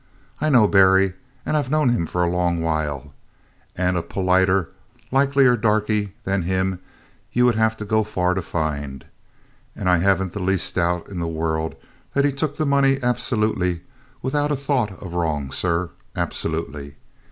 [0.39, 1.13] I know Berry,
[1.45, 3.13] and I 've known him for a long while,
[3.77, 4.69] and a politer,
[5.11, 6.79] likelier darky than him
[7.31, 9.05] you would have to go far to find.
[9.75, 11.75] And I have n't the least doubt in the world
[12.15, 13.81] that he took that money absolutely
[14.23, 16.95] without a thought of wrong, sir, absolutely.